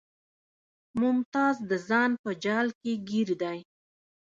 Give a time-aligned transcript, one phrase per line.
[1.01, 3.59] ممتاز د ځان په جال کې ګیر دی